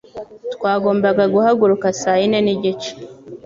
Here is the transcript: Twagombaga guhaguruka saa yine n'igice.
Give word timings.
Twagombaga 0.55 1.23
guhaguruka 1.33 1.87
saa 2.01 2.19
yine 2.19 2.39
n'igice. 2.45 2.91